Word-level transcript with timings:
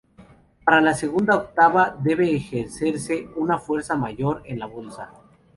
Para 0.65 0.81
la 0.81 0.95
segunda 0.95 1.35
octava 1.35 1.95
debe 1.99 2.35
ejercerse 2.35 3.29
una 3.35 3.59
fuerza 3.59 3.95
mayor 3.95 4.41
en 4.45 4.57
la 4.57 4.65
bolsa. 4.65 5.11